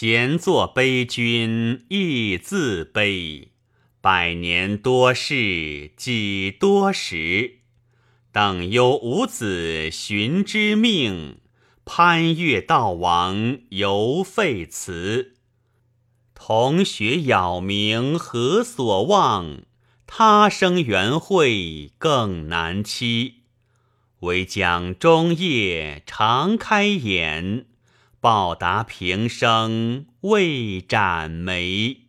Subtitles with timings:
[0.00, 3.48] 闲坐悲君亦自悲，
[4.00, 7.54] 百年多事几多时？
[8.30, 11.38] 等忧五子寻之命，
[11.84, 15.34] 攀越道王犹废辞。
[16.32, 19.62] 同学杳冥何所望？
[20.06, 23.40] 他生缘会更难期。
[24.20, 27.66] 唯将终夜常开眼，
[28.20, 32.07] 报答平生未展眉。